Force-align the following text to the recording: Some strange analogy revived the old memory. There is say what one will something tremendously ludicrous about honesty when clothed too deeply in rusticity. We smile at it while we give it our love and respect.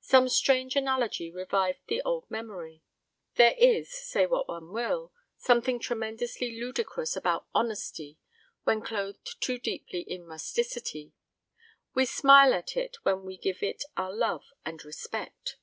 Some 0.00 0.30
strange 0.30 0.76
analogy 0.76 1.30
revived 1.30 1.80
the 1.88 2.00
old 2.00 2.30
memory. 2.30 2.82
There 3.34 3.54
is 3.58 3.90
say 3.90 4.24
what 4.24 4.48
one 4.48 4.72
will 4.72 5.12
something 5.36 5.78
tremendously 5.78 6.58
ludicrous 6.58 7.16
about 7.16 7.46
honesty 7.54 8.18
when 8.64 8.80
clothed 8.80 9.42
too 9.42 9.58
deeply 9.58 10.00
in 10.00 10.24
rusticity. 10.24 11.12
We 11.94 12.06
smile 12.06 12.54
at 12.54 12.78
it 12.78 12.96
while 13.02 13.20
we 13.20 13.36
give 13.36 13.62
it 13.62 13.84
our 13.94 14.10
love 14.16 14.54
and 14.64 14.82
respect. 14.86 15.58